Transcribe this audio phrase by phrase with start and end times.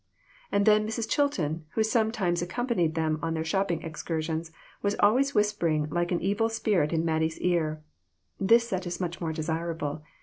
[0.51, 1.07] And then Mrs.
[1.07, 6.21] Chilton, who sometimes accom panied them on their shopping excursions, was always whispering like an
[6.21, 7.83] evil spirit in Mattie's ear
[8.39, 10.01] "This set is much more desirable.